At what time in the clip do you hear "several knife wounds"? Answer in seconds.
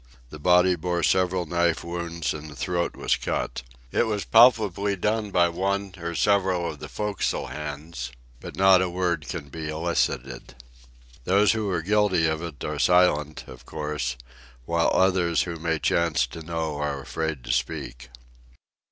1.03-2.33